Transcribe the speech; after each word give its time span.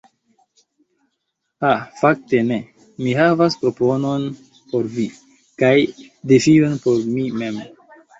Ha 1.65 1.73
fakte 1.99 2.39
ne! 2.51 2.57
Mi 3.07 3.13
havas 3.19 3.57
proponon 3.65 4.25
por 4.71 4.89
vi, 4.95 5.05
kaj 5.65 5.75
defion 6.33 6.75
por 6.87 7.05
mi 7.13 7.27
mem. 7.43 7.61